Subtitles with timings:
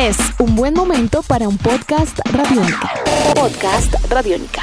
[0.00, 2.88] Es un buen momento para un podcast radiónica.
[3.34, 4.62] Podcast radiónica.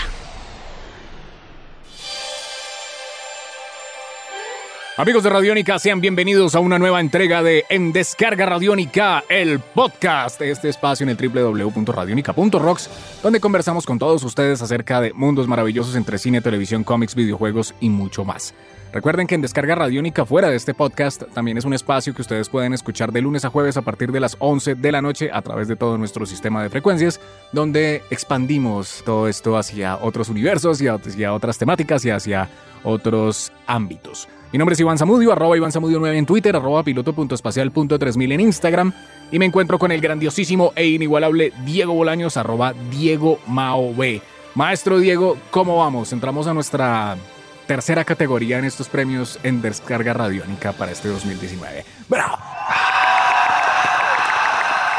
[4.96, 10.40] Amigos de Radiónica, sean bienvenidos a una nueva entrega de En Descarga Radiónica, el podcast
[10.40, 12.90] de este espacio en el www.radionica.rocks,
[13.22, 17.90] donde conversamos con todos ustedes acerca de mundos maravillosos entre cine, televisión, cómics, videojuegos y
[17.90, 18.54] mucho más.
[18.96, 22.48] Recuerden que en Descarga Radiónica fuera de este podcast también es un espacio que ustedes
[22.48, 25.42] pueden escuchar de lunes a jueves a partir de las 11 de la noche a
[25.42, 27.20] través de todo nuestro sistema de frecuencias,
[27.52, 32.48] donde expandimos todo esto hacia otros universos y hacia otras temáticas y hacia
[32.86, 34.30] otros ámbitos.
[34.54, 38.94] Mi nombre es Iván Zamudio, arroba Iván Zamudio 9 en Twitter, arroba piloto.espacial.3000 en Instagram
[39.30, 44.22] y me encuentro con el grandiosísimo e inigualable Diego Bolaños, arroba Diego Mao B.
[44.54, 46.14] Maestro Diego, ¿cómo vamos?
[46.14, 47.18] Entramos a nuestra
[47.66, 51.86] tercera categoría en estos premios en descarga radiónica para este 2019.
[52.08, 52.38] ¡Bravo!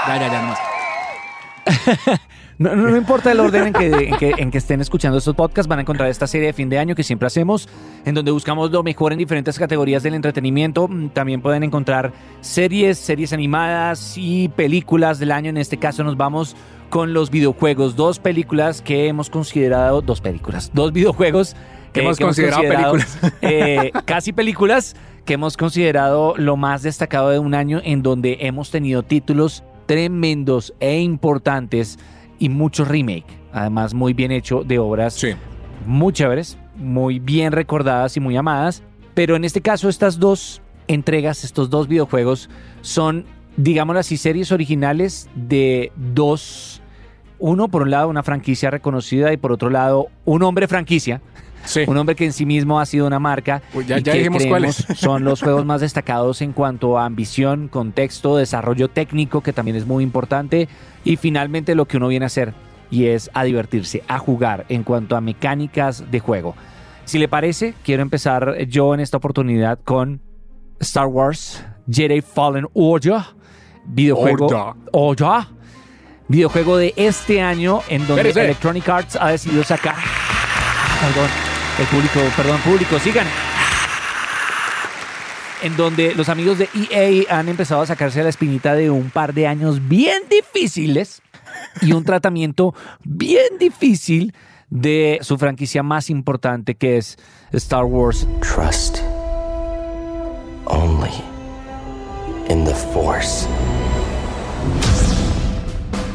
[0.06, 2.20] Ya, ya, ya.
[2.58, 5.78] No, no, importa el orden en que, en, en que estén escuchando estos podcasts, van
[5.78, 7.68] a encontrar esta serie de fin de año que siempre hacemos,
[8.06, 10.88] en donde buscamos lo mejor en diferentes categorías del entretenimiento.
[10.88, 15.50] Mm, También pueden encontrar series, series animadas y películas del año.
[15.50, 16.56] En este caso nos vamos
[16.88, 17.94] con los videojuegos.
[17.94, 21.56] Dos películas que hemos considerado, dos películas, dos videojuegos
[21.96, 23.18] Que hemos considerado películas.
[23.42, 24.94] eh, casi películas
[25.24, 30.72] que hemos considerado lo más destacado de un año en donde hemos tenido títulos tremendos
[30.80, 31.98] e importantes
[32.38, 33.26] y muchos remake.
[33.52, 35.28] Además, muy bien hecho de obras Sí.
[35.86, 38.82] muy chéveres, muy bien recordadas y muy amadas.
[39.14, 42.50] Pero en este caso, estas dos entregas, estos dos videojuegos,
[42.82, 43.24] son,
[43.56, 46.82] digámoslo así, series originales de dos.
[47.38, 51.20] Uno, por un lado, una franquicia reconocida y por otro lado, un hombre franquicia.
[51.66, 51.82] Sí.
[51.86, 53.60] Un hombre que en sí mismo ha sido una marca.
[53.74, 54.76] Uy, ya- y ya que dijimos cuáles.
[54.96, 59.86] Son los juegos más destacados en cuanto a ambición, contexto, desarrollo técnico, que también es
[59.86, 60.68] muy importante.
[61.04, 62.54] Y finalmente lo que uno viene a hacer,
[62.90, 66.54] y es a divertirse, a jugar en cuanto a mecánicas de juego.
[67.04, 70.20] Si le parece, quiero empezar yo en esta oportunidad con
[70.80, 73.20] Star Wars Jedi Fallen Order,
[73.86, 74.74] videojuego Order.
[74.92, 75.46] Order,
[76.28, 78.30] videojuego de este año en donde.
[78.30, 79.94] Electronic Arts ha decidido sacar
[81.00, 81.30] Perdón,
[81.78, 83.26] el público, perdón, público, sigan.
[85.62, 89.34] En donde los amigos de EA han empezado a sacarse la espinita de un par
[89.34, 91.22] de años bien difíciles
[91.82, 94.34] y un tratamiento bien difícil
[94.70, 97.18] de su franquicia más importante que es
[97.52, 98.26] Star Wars.
[98.40, 98.98] Trust
[100.66, 101.12] only
[102.48, 103.46] in the Force.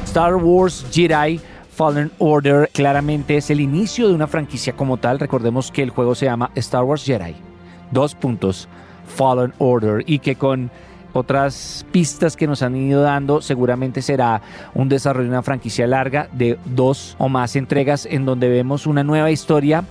[0.05, 1.39] Star Wars Jedi
[1.81, 5.18] Fallen Order claramente es el inicio de una franquicia como tal.
[5.18, 7.34] Recordemos que el juego se llama Star Wars Jedi.
[7.90, 8.69] Dos puntos.
[9.08, 10.03] Fallen Order.
[10.06, 10.69] Y que con
[11.14, 14.44] otras pistas que nos han ido dando, seguramente será
[14.75, 19.03] un desarrollo de una franquicia larga de dos o más entregas en donde vemos una
[19.03, 19.84] nueva historia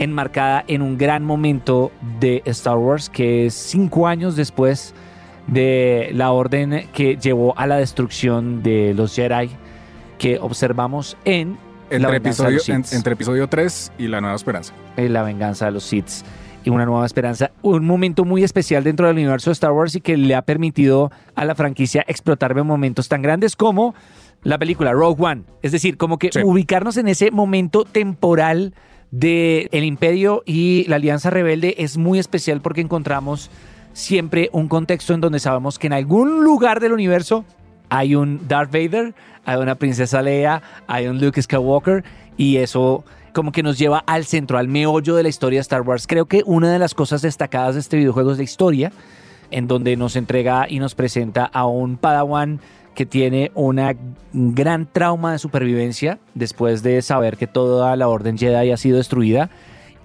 [0.00, 4.94] enmarcada en un gran momento de Star Wars, que es cinco años después
[5.46, 9.48] de la orden que llevó a la destrucción de los Jedi
[10.18, 11.56] que observamos en
[11.90, 14.72] Entre episodio, en- entre episodio 3 y La Nueva Esperanza.
[14.96, 16.08] en La venganza de los Sith
[16.64, 17.52] y una nueva esperanza.
[17.62, 21.12] Un momento muy especial dentro del universo de Star Wars y que le ha permitido
[21.36, 23.94] a la franquicia explotar momentos tan grandes como
[24.42, 25.42] la película Rogue One.
[25.62, 26.40] Es decir, como que Sí.
[26.44, 28.74] ubicarnos en ese momento temporal
[29.12, 33.48] de el imperio y la alianza rebelde es muy especial porque encontramos
[33.92, 37.44] siempre un contexto en donde sabemos que en algún lugar del universo
[37.88, 39.14] hay un Darth Vader,
[39.44, 42.04] hay una princesa Leia, hay un Luke Skywalker
[42.36, 45.82] y eso como que nos lleva al centro, al meollo de la historia de Star
[45.82, 46.06] Wars.
[46.06, 48.92] Creo que una de las cosas destacadas de este videojuego es la historia,
[49.50, 52.60] en donde nos entrega y nos presenta a un Padawan
[52.94, 53.94] que tiene una
[54.32, 59.50] gran trauma de supervivencia después de saber que toda la Orden Jedi ha sido destruida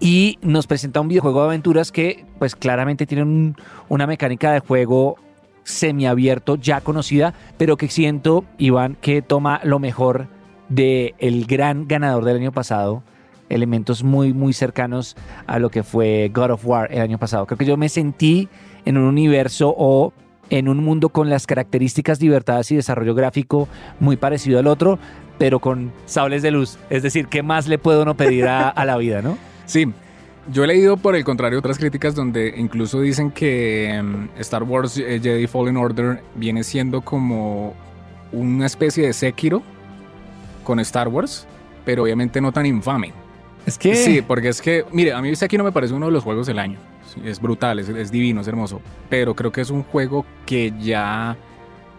[0.01, 3.55] y nos presenta un videojuego de aventuras que pues claramente tiene un-
[3.87, 5.15] una mecánica de juego
[5.63, 10.27] semiabierto ya conocida, pero que siento, Iván, que toma lo mejor
[10.69, 13.03] de el gran ganador del año pasado,
[13.49, 15.15] elementos muy, muy cercanos
[15.45, 17.45] a lo que fue God of War el año pasado.
[17.45, 18.47] Creo que yo me sentí
[18.85, 20.13] en un universo o
[20.49, 23.67] en un mundo con las características libertades y desarrollo gráfico
[23.99, 24.99] muy parecido al otro,
[25.37, 26.77] pero con sables de luz.
[26.89, 29.37] Es decir, ¿qué más le puede uno pedir a, a la vida, no?
[29.65, 29.91] Sí,
[30.49, 34.97] yo he leído por el contrario otras críticas donde incluso dicen que em, Star Wars
[34.97, 37.75] eh, Jedi Fallen Order viene siendo como
[38.31, 39.61] una especie de Sekiro
[40.63, 41.47] con Star Wars,
[41.85, 43.13] pero obviamente no tan infame.
[43.65, 43.95] Es que...
[43.95, 46.59] Sí, porque es que, mire, a mí Sekiro me parece uno de los juegos del
[46.59, 46.79] año.
[47.23, 48.81] Es brutal, es, es divino, es hermoso.
[49.09, 51.37] Pero creo que es un juego que ya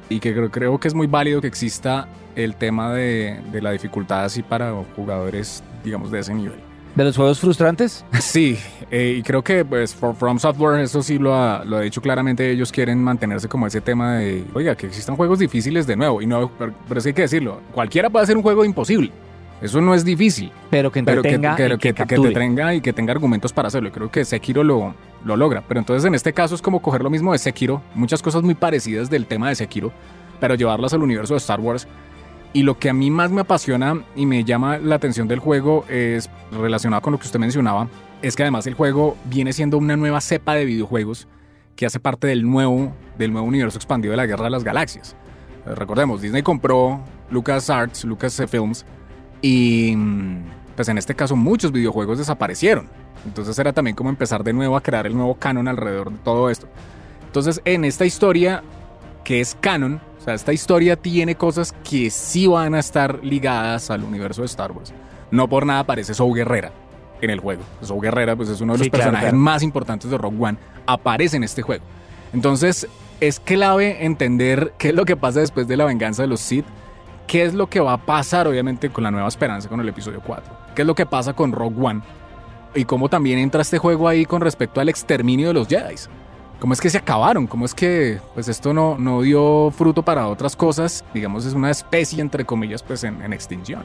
[0.08, 3.70] y que creo, creo que es muy válido que exista el tema de, de la
[3.70, 6.71] dificultad así para jugadores, digamos, de ese nivel.
[6.94, 8.04] ¿De los juegos frustrantes?
[8.20, 8.58] Sí,
[8.90, 12.50] eh, y creo que pues From Software eso sí lo ha, lo ha dicho claramente,
[12.50, 16.26] ellos quieren mantenerse como ese tema de, oiga, que existan juegos difíciles de nuevo, y
[16.26, 19.10] no, pero, pero que hay que decirlo, cualquiera puede hacer un juego imposible,
[19.62, 22.74] eso no es difícil, Pero que pero que, entretenga que- y que- que, te tenga
[22.74, 26.04] y que tenga argumentos para hacerlo, y creo que Sekiro lo, lo logra, pero entonces
[26.04, 29.24] en este caso es como coger lo mismo de Sekiro, muchas cosas muy parecidas del
[29.24, 29.92] tema de Sekiro,
[30.40, 31.88] pero llevarlas al universo de Star Wars.
[32.54, 35.86] Y lo que a mí más me apasiona y me llama la atención del juego
[35.88, 37.88] es relacionado con lo que usted mencionaba,
[38.20, 41.28] es que además el juego viene siendo una nueva cepa de videojuegos
[41.76, 45.16] que hace parte del nuevo, del nuevo universo expandido de la Guerra de las Galaxias.
[45.66, 47.00] Eh, Recordemos, Disney compró
[47.30, 48.84] LucasArts, Lucasfilms,
[49.40, 50.42] y mm,
[50.76, 52.88] pues en este caso muchos videojuegos desaparecieron.
[53.24, 56.50] Entonces era también como empezar de nuevo a crear el nuevo canon alrededor de todo
[56.50, 56.68] esto.
[57.26, 58.62] Entonces en esta historia
[59.24, 63.90] que es canon, o sea, esta historia tiene cosas que sí van a estar ligadas
[63.90, 64.92] al universo de Star Wars.
[65.32, 66.70] No por nada aparece Saw Guerrera
[67.20, 67.62] en el juego.
[67.80, 69.38] Saw Guerrera pues es uno de los Sí, claro, personajes claro.
[69.42, 70.58] más importantes de Rogue One.
[70.86, 71.84] Aparece en este juego.
[72.32, 72.86] Entonces
[73.20, 76.66] es clave entender qué es lo que pasa después de la venganza de los Sith
[77.26, 80.20] qué es lo que va a pasar, obviamente, con la nueva esperanza con el episodio
[80.24, 80.52] 4.
[80.74, 82.02] ¿Qué es lo que pasa con Rogue One?
[82.74, 85.94] Y cómo también entra este juego ahí con respecto al exterminio de los Jedi.
[86.62, 87.48] ¿Cómo es que se acabaron?
[87.48, 91.04] ¿Cómo es que pues esto no, no dio fruto para otras cosas?
[91.12, 93.82] Digamos, es una especie, entre comillas, pues en, extinción.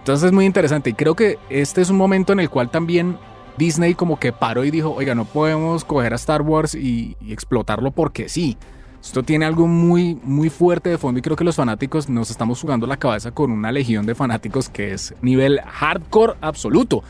[0.00, 3.18] Entonces es muy interesante y creo que este es un momento en el cual también
[3.56, 7.32] Disney como que paró y dijo, oiga, no podemos coger a Star Wars y, y
[7.32, 8.58] explotarlo porque sí.
[9.00, 12.60] Esto tiene algo muy, muy fuerte de fondo y creo que los fanáticos nos estamos
[12.60, 17.04] jugando la cabeza con una legión de fanáticos que es nivel hardcore absoluto.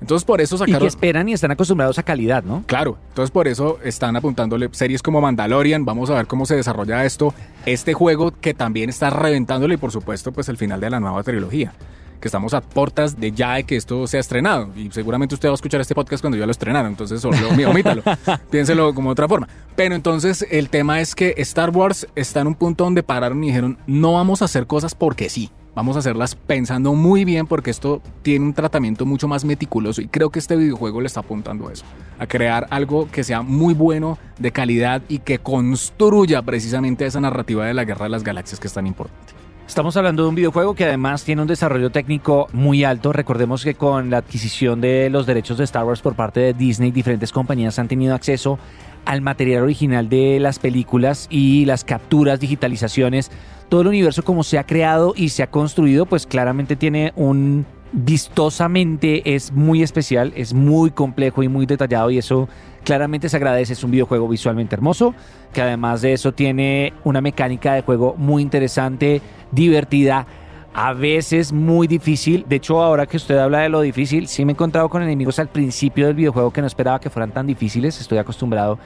[0.00, 0.80] Entonces por eso Y sacaron...
[0.80, 2.62] que esperan y están acostumbrados a calidad, ¿no?
[2.66, 7.04] Claro, entonces por eso están apuntándole series como Mandalorian, vamos a ver cómo se desarrolla
[7.04, 7.34] esto,
[7.64, 11.22] este juego que también está reventándole y por supuesto pues el final de la nueva
[11.22, 11.72] trilogía,
[12.20, 15.52] que estamos a portas de ya de que esto sea estrenado y seguramente usted va
[15.52, 17.36] a escuchar este podcast cuando ya lo estrenaron, entonces solo
[17.68, 18.02] omítalo,
[18.50, 19.48] piénselo como de otra forma.
[19.74, 23.48] Pero entonces el tema es que Star Wars está en un punto donde pararon y
[23.48, 25.50] dijeron no vamos a hacer cosas porque sí.
[25.76, 30.08] Vamos a hacerlas pensando muy bien porque esto tiene un tratamiento mucho más meticuloso y
[30.08, 31.84] creo que este videojuego le está apuntando a eso,
[32.18, 37.66] a crear algo que sea muy bueno, de calidad y que construya precisamente esa narrativa
[37.66, 39.34] de la guerra de las galaxias que es tan importante.
[39.68, 43.12] Estamos hablando de un videojuego que además tiene un desarrollo técnico muy alto.
[43.12, 46.90] Recordemos que con la adquisición de los derechos de Star Wars por parte de Disney,
[46.90, 48.58] diferentes compañías han tenido acceso
[49.04, 53.30] al material original de las películas y las capturas, digitalizaciones.
[53.68, 57.66] Todo el universo como se ha creado y se ha construido, pues claramente tiene un
[57.92, 62.48] vistosamente es muy especial, es muy complejo y muy detallado y eso
[62.84, 63.72] claramente se agradece.
[63.72, 65.14] Es un videojuego visualmente hermoso,
[65.52, 70.26] que además de eso tiene una mecánica de juego muy interesante, divertida,
[70.74, 72.44] a veces muy difícil.
[72.46, 75.38] De hecho, ahora que usted habla de lo difícil, sí me he encontrado con enemigos
[75.38, 77.98] al principio del videojuego que no esperaba que fueran tan difíciles.
[77.98, 78.78] Estoy acostumbrado,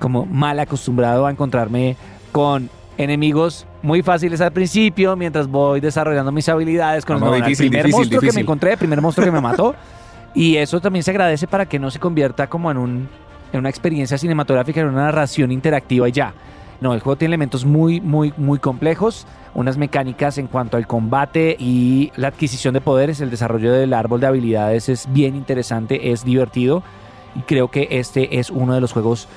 [0.00, 1.96] como mal acostumbrado a encontrarme
[2.32, 2.68] con
[2.98, 7.86] enemigos muy fáciles al principio, mientras voy desarrollando mis habilidades con No, el difícil, primer
[7.86, 8.42] difícil, monstruo que me difícil.
[8.42, 9.74] encontré, el primer monstruo que me mató.
[10.34, 13.08] Y eso también se agradece para que no se convierta como en, un,
[13.54, 16.34] en una experiencia cinematográfica, en una narración interactiva y ya.
[16.78, 21.56] No, el juego tiene elementos muy, muy, muy complejos, unas mecánicas en cuanto al combate
[21.58, 26.22] y la adquisición de poderes, el desarrollo del árbol de habilidades es bien interesante, es
[26.22, 26.82] divertido
[27.34, 29.28] y creo que este es uno de los juegos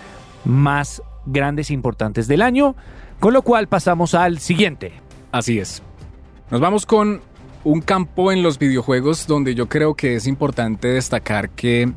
[0.43, 2.75] más grandes e importantes del año,
[3.19, 4.93] con lo cual pasamos al siguiente.
[5.31, 5.81] Así es.
[6.51, 7.21] Nos vamos con
[7.63, 11.91] un campo en los videojuegos donde yo creo que es importante destacar que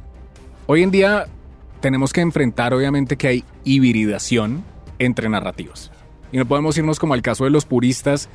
[0.67, 1.27] hoy en día
[1.81, 4.65] tenemos que enfrentar obviamente que hay hibridación
[4.99, 5.91] entre narrativas.
[6.33, 8.29] Y no podemos irnos como al caso de los puristas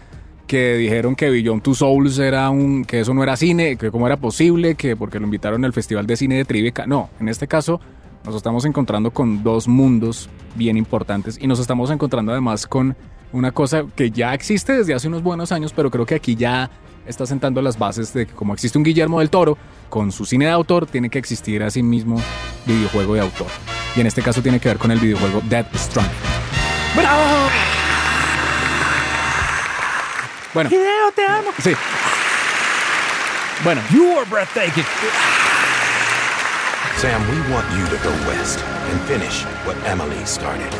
[0.47, 4.07] que dijeron que Beyond Two Souls era un que eso no era cine, que cómo
[4.07, 6.87] era posible, que porque lo invitaron al Festival de Cine de Tribeca.
[6.87, 7.81] No, en este caso
[8.27, 12.97] nos estamos encontrando con dos mundos bien importantes y nos estamos encontrando además con
[13.31, 16.69] una cosa que ya existe desde hace unos buenos años, pero creo que aquí ya
[17.05, 19.57] está sentando las bases de que como existe un Guillermo del Toro
[19.89, 22.21] con su cine de autor, tiene que existir así mismo
[22.65, 23.47] videojuego de autor.
[23.95, 26.13] Y en este caso tiene que ver con el videojuego Dead Stranding.
[26.97, 27.23] ¡Bravo!
[30.53, 31.49] Bueno, Hideo, te amo.
[31.63, 31.71] sí.
[33.63, 34.83] Bueno, You are breathtaking.
[36.97, 38.57] Sam, we want you to go west
[38.89, 40.71] and finish what Emily started.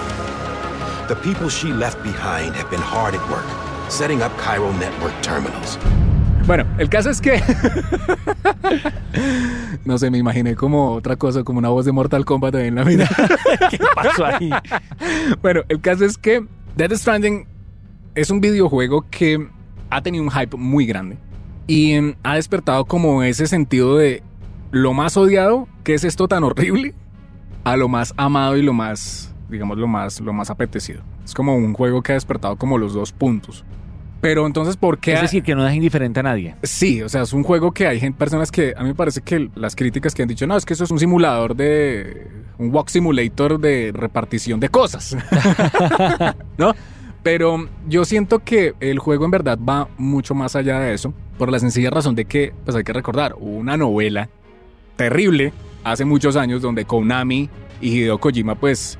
[1.07, 3.45] The people she left behind have been hard at work,
[3.88, 5.77] setting up Cairo network terminals.
[6.47, 7.39] Bueno, el caso es que.
[9.86, 12.83] no sé, me imaginé como otra cosa, como una voz de Mortal Kombat en la
[12.83, 13.07] vida.
[13.69, 14.50] ¿Qué pasó ahí?
[15.43, 16.43] bueno, el caso es que
[16.75, 17.45] Dead Stranding
[18.15, 19.47] es un videojuego que
[19.91, 21.19] ha tenido un hype muy grande
[21.67, 24.24] y em, ha despertado como ese sentido de
[24.71, 26.93] lo más odiado, que es esto tan horrible,
[27.63, 31.01] a lo más amado y lo más, digamos, lo más, lo más apetecido.
[31.24, 33.65] Es como un juego que ha despertado como los dos puntos.
[34.21, 35.13] Pero entonces, ¿por qué?
[35.13, 36.55] Es decir, que no deja indiferente a nadie.
[36.63, 39.50] Sí, o sea, es un juego que hay personas que a mí me parece que
[39.55, 42.27] las críticas que han dicho, no, es que eso es un simulador de.
[42.57, 45.15] un walk simulator de repartición de cosas.
[46.57, 46.74] ¿No?
[47.21, 51.51] Pero yo siento que el juego en verdad va mucho más allá de eso, por
[51.51, 54.29] la sencilla razón de que, pues hay que recordar, una novela
[54.97, 57.49] terrible hace muchos años donde Konami
[57.79, 58.99] y Hideo Kojima pues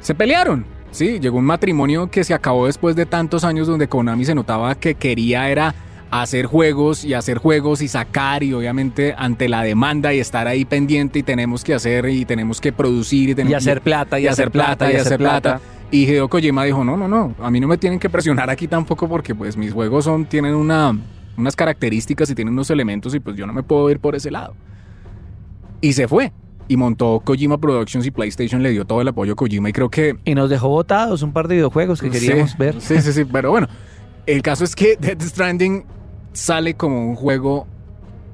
[0.00, 0.66] se pelearon.
[0.90, 4.74] Sí, llegó un matrimonio que se acabó después de tantos años donde Konami se notaba
[4.74, 5.74] que quería era
[6.10, 10.66] hacer juegos y hacer juegos y sacar y obviamente ante la demanda y estar ahí
[10.66, 14.26] pendiente y tenemos que hacer y tenemos que producir y, tenemos, Y hacer plata, y
[14.26, 15.60] hacer plata, y hacer plata.
[15.90, 18.68] Y Hideo Kojima dijo, no, no, no, a mí no me tienen que presionar aquí
[18.68, 20.94] tampoco porque pues mis juegos son, tienen una,
[21.38, 24.30] unas características y tienen unos elementos y pues yo no me puedo ir por ese
[24.30, 24.54] lado.
[25.82, 26.32] Y se fue.
[26.68, 29.90] Y montó Kojima Productions y PlayStation le dio todo el apoyo a Kojima y creo
[29.90, 30.16] que...
[30.24, 32.80] Y nos dejó botados un par de videojuegos que queríamos sí, ver.
[32.80, 33.68] Sí, sí, sí, pero bueno,
[34.24, 35.84] el caso es que Death Stranding
[36.32, 37.66] sale como un juego,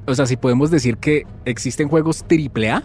[0.07, 2.85] o sea, si podemos decir que existen juegos AAA,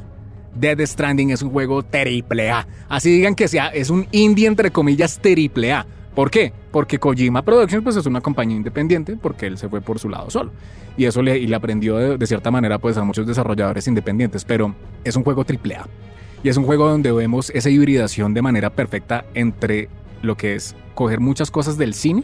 [0.56, 2.68] Death Stranding es un juego AAA.
[2.88, 5.86] Así digan que sea, es un indie entre comillas AAA.
[6.16, 6.54] ¿Por qué?
[6.72, 10.30] Porque Kojima Productions pues es una compañía independiente porque él se fue por su lado
[10.30, 10.52] solo.
[10.96, 14.46] Y eso le, y le aprendió de, de cierta manera pues a muchos desarrolladores independientes,
[14.46, 15.88] pero es un juego AAA.
[16.44, 19.90] Y es un juego donde vemos esa hibridación de manera perfecta entre
[20.22, 22.24] lo que es coger muchas cosas del cine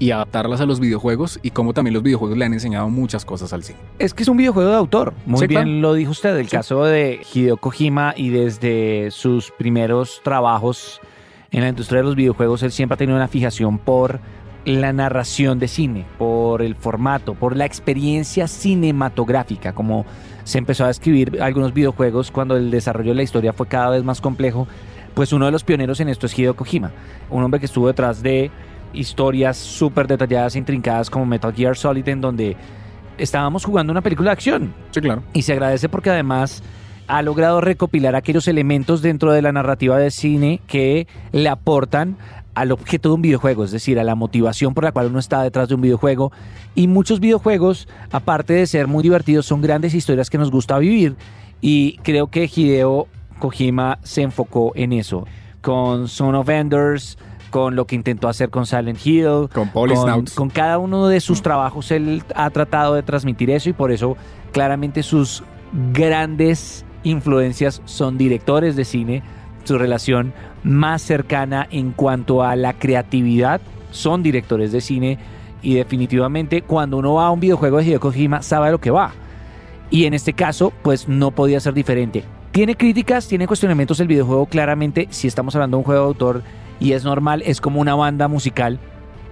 [0.00, 3.52] y adaptarlas a los videojuegos y cómo también los videojuegos le han enseñado muchas cosas
[3.52, 3.78] al cine.
[3.98, 5.12] Es que es un videojuego de autor.
[5.26, 5.78] Muy Sí, bien claro.
[5.80, 6.36] lo dijo usted.
[6.38, 6.56] El Sí.
[6.56, 11.00] caso de Hideo Kojima y desde sus primeros trabajos
[11.50, 14.20] en la industria de los videojuegos, él siempre ha tenido una fijación por
[14.64, 20.04] la narración de cine, por el formato, por la experiencia cinematográfica, como
[20.44, 24.04] se empezó a escribir algunos videojuegos cuando el desarrollo de la historia fue cada vez
[24.04, 24.68] más complejo,
[25.14, 26.92] pues uno de los pioneros en esto es Hideo Kojima,
[27.30, 28.50] un hombre que estuvo detrás de
[28.92, 32.56] historias súper detalladas e intrincadas como Metal Gear Solid, en donde
[33.18, 34.74] estábamos jugando una película de acción.
[34.90, 35.22] Sí, claro.
[35.32, 36.62] Y se agradece porque además
[37.10, 42.16] ha logrado recopilar aquellos elementos dentro de la narrativa de cine que le aportan
[42.54, 45.42] al objeto de un videojuego, es decir, a la motivación por la cual uno está
[45.42, 46.32] detrás de un videojuego.
[46.74, 51.16] Y muchos videojuegos, aparte de ser muy divertidos, son grandes historias que nos gusta vivir.
[51.60, 55.26] Y creo que Hideo Kojima se enfocó en eso.
[55.62, 57.18] Con Son of Enders,
[57.50, 61.42] con lo que intentó hacer con Silent Hill, Con con, con cada uno de sus
[61.42, 64.16] trabajos él ha tratado de transmitir eso y por eso
[64.52, 65.42] claramente sus
[65.92, 69.22] grandes influencias son directores de cine,
[69.64, 75.18] su relación más cercana en cuanto a la creatividad son directores de cine
[75.62, 78.90] y definitivamente cuando uno va a un videojuego de Hideo Kojima sabe a lo que
[78.90, 79.12] va.
[79.90, 82.24] Y en este caso, pues no podía ser diferente.
[82.52, 86.42] Tiene críticas, tiene cuestionamientos el videojuego, claramente, si estamos hablando de un juego de autor
[86.78, 88.78] y es normal, es como una banda musical,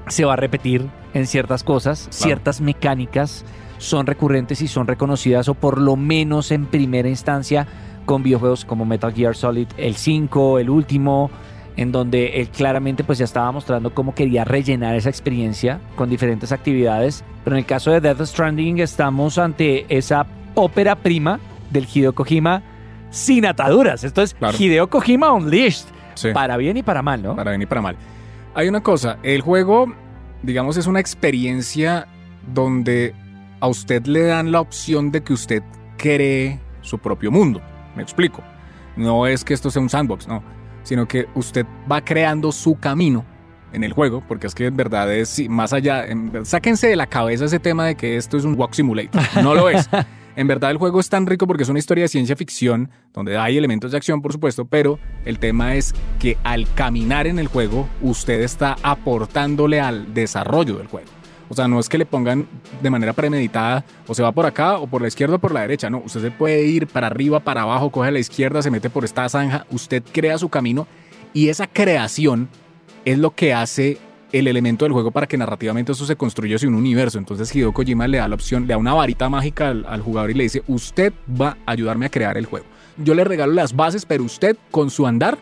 [0.08, 3.44] se va a repetir en ciertas cosas, ciertas mecánicas
[3.78, 7.66] son recurrentes y son reconocidas o por lo menos en primera instancia
[8.04, 11.30] con videojuegos como Metal Gear Solid, el 5, el último,
[11.76, 16.50] en donde él claramente pues ya estaba mostrando cómo quería rellenar esa experiencia con diferentes
[16.50, 17.22] actividades.
[17.44, 21.38] Pero en el caso de Death Stranding estamos ante esa ópera prima
[21.70, 22.62] del Hideo Kojima
[23.10, 24.02] sin ataduras.
[24.04, 24.56] Esto es Claro.
[24.58, 25.86] Hideo Kojima Unleashed.
[26.14, 26.30] Sí.
[26.32, 27.36] Para bien y para mal, ¿no?
[27.36, 27.96] para bien y para mal.
[28.54, 29.94] Hay una cosa, el juego,
[30.42, 32.06] digamos, es una experiencia
[32.54, 33.14] donde
[33.60, 35.62] a usted le dan la opción de que usted
[35.96, 37.60] cree su propio mundo.
[37.96, 38.42] Me explico.
[38.96, 40.42] No es que esto sea un sandbox, no,
[40.82, 43.24] sino que usted va creando su camino
[43.72, 47.06] en el juego, porque es que en verdad es más allá, en- sáquense de la
[47.06, 49.88] cabeza ese tema de que esto es un walk simulator, no lo es.
[50.38, 53.36] En verdad el juego es tan rico porque es una historia de ciencia ficción, donde
[53.36, 57.48] hay elementos de acción, por supuesto, pero el tema es que al caminar en el
[57.48, 61.08] juego, usted está aportándole al desarrollo del juego.
[61.48, 62.46] O sea, no es que le pongan
[62.80, 65.62] de manera premeditada o se va por acá o por la izquierda o por la
[65.62, 65.90] derecha.
[65.90, 68.90] No, usted se puede ir para arriba, para abajo, coge a la izquierda, se mete
[68.90, 69.66] por esta zanja.
[69.72, 70.86] Usted crea su camino
[71.32, 72.48] y esa creación
[73.04, 73.98] es lo que hace
[74.32, 77.18] el elemento del juego para que narrativamente eso se construya hacia un universo.
[77.18, 80.30] Entonces Hideo Kojima le da la opción, le da una varita mágica al, al jugador
[80.30, 82.66] y le dice, usted va a ayudarme a crear el juego.
[82.98, 85.38] Yo le regalo las bases, pero usted con su andar...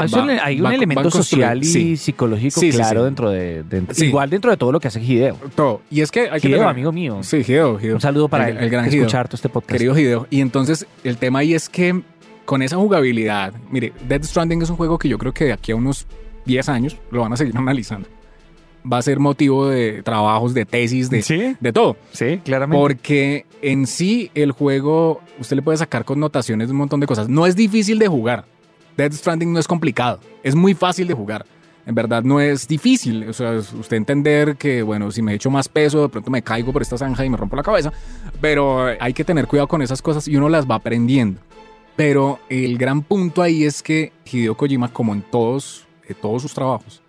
[0.00, 1.96] Va- un- hay un va- elemento social y sí.
[1.98, 3.04] psicológico Sí, claro sí.
[3.04, 5.36] dentro de, de- igual dentro de todo lo que hace Hideo.
[5.54, 5.82] Todo.
[5.90, 7.18] Y es que hay que Hideo, tener- amigo mío.
[7.22, 7.96] Sí, Hideo, Hideo.
[7.96, 9.00] Un saludo para el, él, el gran Hideo.
[9.02, 9.72] escuchar todo este podcast.
[9.72, 10.26] Querido Hideo.
[10.30, 12.00] Y entonces el tema ahí es que
[12.46, 15.72] con esa jugabilidad, mire, Dead Stranding es un juego que yo creo que de aquí
[15.72, 16.06] a unos
[16.46, 18.08] 10 años lo van a seguir analizando.
[18.90, 21.54] va a ser motivo de trabajos, de tesis, de, Sí.
[21.60, 21.96] de todo.
[22.12, 22.80] Sí, claramente.
[22.80, 27.28] Porque en sí el juego, usted le puede sacar connotaciones de un montón de cosas.
[27.28, 28.46] No es difícil de jugar.
[28.96, 30.20] Death Stranding no es complicado.
[30.42, 31.44] Es muy fácil de jugar.
[31.86, 33.28] En verdad no es difícil.
[33.28, 36.72] O sea, usted entender que, bueno, si me echo más peso, de pronto me caigo
[36.72, 37.92] por esta zanja y me rompo la cabeza.
[38.40, 41.40] Pero hay que tener cuidado con esas cosas y uno las va aprendiendo.
[41.96, 46.52] Pero el gran punto ahí es que Hideo Kojima, como en todos, eh, todos sus
[46.54, 47.02] trabajos,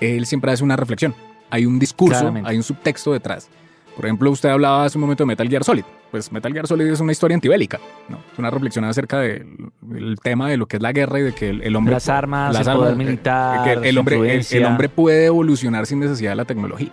[0.00, 1.14] él siempre hace una reflexión.
[1.50, 2.48] Hay un discurso, Claramente.
[2.50, 3.48] hay un subtexto detrás.
[3.94, 5.84] Por ejemplo, usted hablaba hace un momento de Metal Gear Solid.
[6.10, 8.16] Pues Metal Gear Solid es una historia antibélica, ¿no?
[8.32, 9.46] Es una reflexión acerca del
[9.94, 11.92] el tema de lo que es la guerra y de que el, el hombre...
[11.92, 15.84] Las armas, las el poder eh, militar, que el, hombre, el- el, hombre puede evolucionar
[15.86, 16.90] sin necesidad de la tecnología.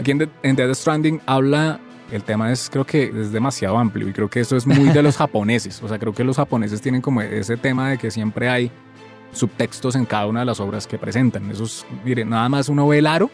[0.00, 1.78] Aquí en, The- en Death Stranding habla...
[2.10, 5.02] El tema es, creo que es demasiado amplio y creo que eso es muy de
[5.02, 5.82] los japoneses.
[5.82, 8.70] O sea, creo que los japoneses tienen como ese tema de que siempre hay
[9.32, 11.50] subtextos en cada una de las obras que presentan.
[11.50, 13.30] Eso es, mire, nada más uno ve el aro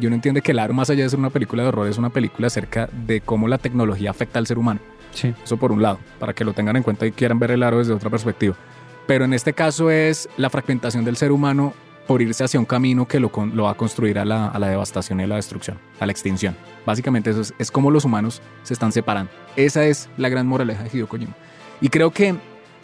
[0.00, 1.98] y uno entiende que el aro, más allá de ser una película de horror, es
[1.98, 4.80] una película acerca de cómo la tecnología afecta al ser humano.
[5.12, 5.34] Sí.
[5.42, 7.78] Eso por un lado, para que lo tengan en cuenta y quieran ver el aro
[7.78, 8.54] desde otra perspectiva.
[9.06, 11.72] Pero en este caso es la fragmentación del ser humano
[12.06, 14.68] por irse hacia un camino que lo, lo va a construir a la, a la
[14.68, 16.56] devastación y a la destrucción, a la extinción.
[16.86, 19.30] Básicamente eso es, es como los humanos se están separando.
[19.56, 21.34] Esa es la gran moraleja de Hideo Kojima.
[21.80, 22.34] Y creo que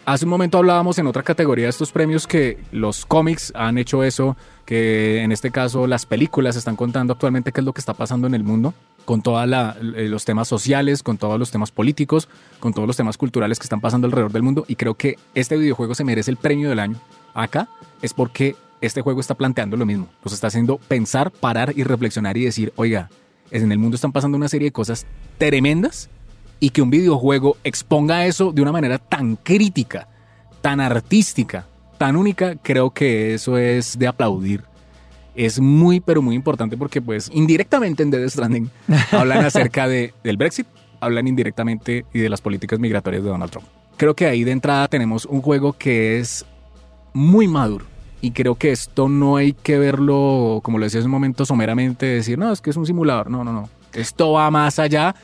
[0.05, 4.03] hace un momento hablábamos en otra categoría de estos premios que los cómics han hecho
[4.03, 7.93] eso, que en este caso las películas están contando actualmente qué es lo que está
[7.93, 8.73] pasando en el mundo
[9.05, 12.27] con todos los temas sociales, con todos los temas políticos,
[12.59, 14.65] con todos los temas culturales que están pasando alrededor del mundo.
[14.67, 16.99] Y creo que este videojuego se merece el premio del año
[17.35, 17.67] acá,
[18.01, 20.07] es porque este juego está planteando lo mismo.
[20.23, 23.09] Nos está haciendo pensar, parar y reflexionar y decir, oiga,
[23.51, 25.05] en el mundo están pasando una serie de cosas
[25.37, 26.09] tremendas
[26.59, 30.07] y que un videojuego exponga eso de una manera tan crítica,
[30.61, 31.65] tan artística,
[31.97, 34.63] tan única, creo que eso es de aplaudir.
[35.35, 38.69] Es muy, pero muy importante porque pues indirectamente en Death Stranding
[39.11, 40.67] hablan acerca de, del Brexit,
[41.01, 43.67] hablan indirectamente y de las políticas migratorias de Donald Trump.
[43.97, 46.45] Creo que ahí de entrada tenemos un juego que es
[47.13, 47.85] muy maduro.
[48.21, 52.05] Y creo que esto no hay que verlo, como lo decía hace un momento, someramente,
[52.07, 53.29] decir, no, es que es un simulador.
[53.29, 53.69] No, no, no.
[53.93, 55.15] Esto va más allá.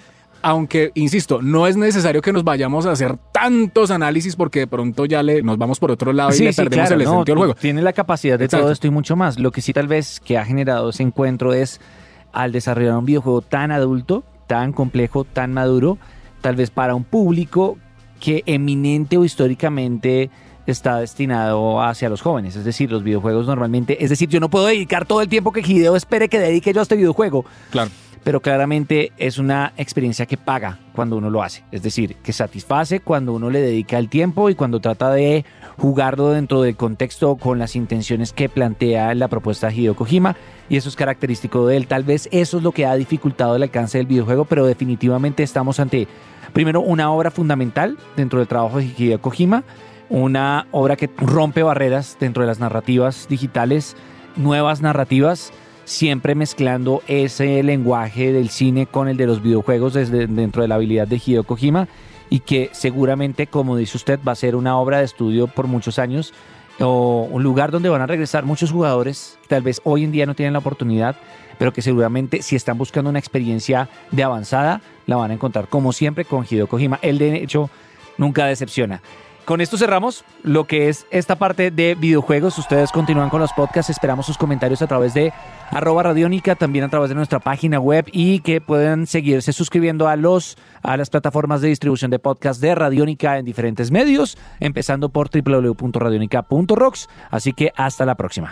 [0.44, 5.06] Aunque, insisto, no es necesario que nos vayamos a hacer tantos análisis porque de pronto
[5.06, 7.38] ya le, nos vamos por otro lado y le perdemos claro, el no, sentido del
[7.38, 7.56] juego.
[7.56, 8.64] Tiene la capacidad de Exacto.
[8.64, 9.40] todo esto y mucho más.
[9.40, 11.80] Lo que sí tal vez que ha generado ese encuentro es
[12.34, 15.98] al desarrollar un videojuego tan adulto, tan complejo, tan maduro,
[16.42, 17.78] tal vez para un público
[18.20, 20.30] que eminente o históricamente
[20.68, 22.56] está destinado hacia los jóvenes.
[22.56, 25.62] Es decir, los videojuegos normalmente, es decir, yo no puedo dedicar todo el tiempo que
[25.62, 27.90] Hideo espere que dedique yo a este videojuego Claro.
[28.24, 31.64] pero claramente es una experiencia que paga cuando uno lo hace.
[31.72, 35.44] Es decir, que satisface cuando uno le dedica el tiempo y cuando trata de
[35.78, 40.36] jugarlo dentro del contexto con las intenciones que plantea la propuesta de Hideo Kojima.
[40.70, 41.88] Y eso es característico de él.
[41.88, 45.80] Tal vez eso es lo que ha dificultado el alcance del videojuego, pero definitivamente estamos
[45.80, 46.08] ante,
[46.54, 49.64] primero, una obra fundamental dentro del trabajo de Hideo Kojima.
[50.12, 53.96] Una obra que rompe barreras dentro de las narrativas digitales,
[54.36, 55.54] nuevas narrativas
[55.86, 60.76] siempre mezclando ese lenguaje del cine con el de los videojuegos desde dentro de la
[60.76, 61.88] habilidad de Hideo Kojima
[62.30, 65.98] y que seguramente, como dice usted, va a ser una obra de estudio por muchos
[65.98, 66.34] años
[66.82, 70.36] o un lugar donde van a regresar muchos jugadores tal vez hoy en día no
[70.36, 71.16] tienen la oportunidad,
[71.58, 75.94] pero que seguramente si están buscando una experiencia de avanzada, la van a encontrar como
[75.94, 77.00] siempre con Hideo Kojima.
[77.02, 77.70] Él de hecho
[78.18, 79.02] nunca decepciona.
[79.46, 82.58] Con esto cerramos lo que es esta parte de videojuegos.
[82.58, 83.90] Ustedes continúan con los podcasts.
[83.90, 85.34] Esperamos sus comentarios a través de
[85.72, 90.16] arroba radiónica, también a través de nuestra página web y que puedan seguirse suscribiendo a
[90.16, 95.30] los a las plataformas de distribución de podcast de Radiónica en diferentes medios, empezando por
[95.30, 97.10] www.radionica.rocks.
[97.30, 98.52] Así que hasta la próxima.